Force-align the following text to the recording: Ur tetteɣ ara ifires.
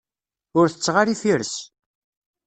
Ur 0.59 0.65
tetteɣ 0.69 0.95
ara 0.97 1.13
ifires. 1.13 1.53